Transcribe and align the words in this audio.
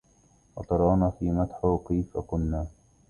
وترانا 0.55 1.09
في 1.09 1.31
مدحهِ 1.31 1.79
كيف 1.87 2.17
كنّا 2.17 2.67